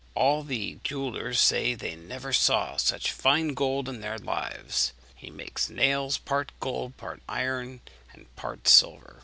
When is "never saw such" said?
1.95-3.11